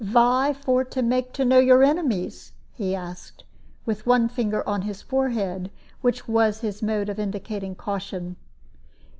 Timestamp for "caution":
7.75-8.35